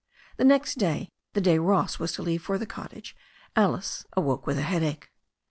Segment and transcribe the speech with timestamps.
[0.37, 3.15] The next day, the day Ross was to leave for the cottage,
[3.55, 5.11] Alice awoke with a headache.